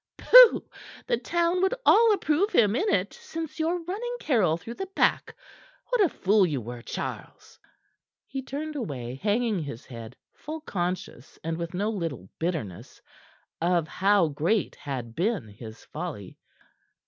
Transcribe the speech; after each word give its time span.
"Pooh! 0.17 0.67
The 1.05 1.17
town 1.17 1.61
would 1.61 1.75
all 1.85 2.11
approve 2.11 2.49
him 2.49 2.75
in 2.75 2.89
it 2.89 3.13
since 3.13 3.59
your 3.59 3.79
running 3.83 4.15
Caryll 4.19 4.57
through 4.57 4.73
the 4.73 4.87
back. 4.95 5.35
What 5.89 6.01
a 6.01 6.09
fool 6.09 6.43
you 6.43 6.59
were, 6.59 6.81
Charles." 6.81 7.59
He 8.25 8.41
turned 8.41 8.75
away, 8.75 9.19
hanging 9.21 9.59
his 9.61 9.85
head, 9.85 10.15
full 10.33 10.61
conscious, 10.61 11.37
and 11.43 11.55
with 11.55 11.75
no 11.75 11.91
little 11.91 12.27
bitterness, 12.39 12.99
of 13.61 13.87
how 13.87 14.29
great 14.29 14.73
had 14.73 15.13
been 15.13 15.47
his 15.49 15.85
folly. 15.85 16.39